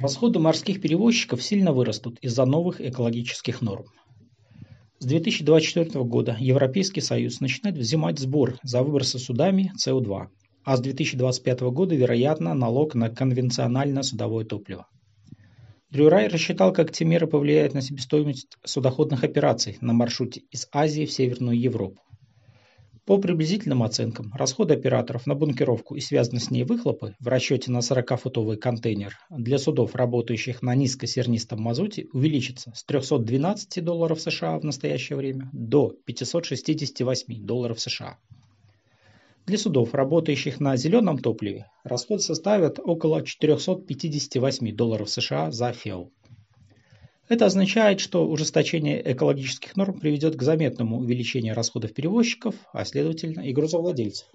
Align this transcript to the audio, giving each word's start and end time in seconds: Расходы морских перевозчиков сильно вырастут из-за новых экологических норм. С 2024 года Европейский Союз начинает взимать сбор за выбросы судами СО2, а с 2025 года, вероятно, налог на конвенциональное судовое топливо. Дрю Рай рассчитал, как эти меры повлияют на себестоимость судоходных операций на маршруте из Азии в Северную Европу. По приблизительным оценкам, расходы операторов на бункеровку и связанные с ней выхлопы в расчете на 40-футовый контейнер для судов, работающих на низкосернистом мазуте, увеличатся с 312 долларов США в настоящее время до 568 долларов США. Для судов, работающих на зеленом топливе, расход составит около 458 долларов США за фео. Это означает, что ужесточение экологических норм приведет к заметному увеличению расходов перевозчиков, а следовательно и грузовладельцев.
Расходы 0.00 0.38
морских 0.38 0.80
перевозчиков 0.80 1.42
сильно 1.42 1.74
вырастут 1.74 2.18
из-за 2.20 2.46
новых 2.46 2.80
экологических 2.80 3.60
норм. 3.60 3.84
С 4.98 5.04
2024 5.04 6.02
года 6.04 6.38
Европейский 6.40 7.02
Союз 7.02 7.40
начинает 7.40 7.76
взимать 7.76 8.18
сбор 8.18 8.58
за 8.62 8.82
выбросы 8.82 9.18
судами 9.18 9.72
СО2, 9.76 10.28
а 10.64 10.76
с 10.78 10.80
2025 10.80 11.60
года, 11.72 11.94
вероятно, 11.94 12.54
налог 12.54 12.94
на 12.94 13.10
конвенциональное 13.10 14.02
судовое 14.02 14.46
топливо. 14.46 14.86
Дрю 15.90 16.08
Рай 16.08 16.28
рассчитал, 16.28 16.72
как 16.72 16.88
эти 16.90 17.04
меры 17.04 17.26
повлияют 17.26 17.74
на 17.74 17.82
себестоимость 17.82 18.56
судоходных 18.64 19.22
операций 19.22 19.76
на 19.82 19.92
маршруте 19.92 20.44
из 20.50 20.66
Азии 20.72 21.04
в 21.04 21.12
Северную 21.12 21.60
Европу. 21.60 22.00
По 23.06 23.16
приблизительным 23.18 23.82
оценкам, 23.82 24.32
расходы 24.34 24.74
операторов 24.74 25.26
на 25.26 25.34
бункеровку 25.34 25.96
и 25.96 26.00
связанные 26.00 26.40
с 26.40 26.50
ней 26.50 26.64
выхлопы 26.64 27.16
в 27.18 27.28
расчете 27.28 27.70
на 27.70 27.78
40-футовый 27.78 28.56
контейнер 28.56 29.18
для 29.30 29.58
судов, 29.58 29.94
работающих 29.94 30.62
на 30.62 30.74
низкосернистом 30.74 31.60
мазуте, 31.60 32.06
увеличатся 32.12 32.72
с 32.74 32.84
312 32.84 33.82
долларов 33.82 34.20
США 34.20 34.58
в 34.58 34.64
настоящее 34.64 35.16
время 35.16 35.48
до 35.52 35.94
568 36.04 37.44
долларов 37.44 37.80
США. 37.80 38.18
Для 39.46 39.58
судов, 39.58 39.94
работающих 39.94 40.60
на 40.60 40.76
зеленом 40.76 41.18
топливе, 41.18 41.66
расход 41.82 42.22
составит 42.22 42.78
около 42.78 43.24
458 43.24 44.76
долларов 44.76 45.10
США 45.10 45.50
за 45.50 45.72
фео. 45.72 46.10
Это 47.30 47.46
означает, 47.46 48.00
что 48.00 48.28
ужесточение 48.28 49.00
экологических 49.12 49.76
норм 49.76 50.00
приведет 50.00 50.34
к 50.34 50.42
заметному 50.42 50.98
увеличению 50.98 51.54
расходов 51.54 51.94
перевозчиков, 51.94 52.56
а 52.72 52.84
следовательно 52.84 53.42
и 53.42 53.52
грузовладельцев. 53.52 54.26